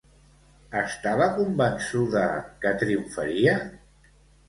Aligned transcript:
Estava 0.79 1.27
convençuda 1.35 2.25
que 2.65 2.75
triomfaria? 2.83 3.59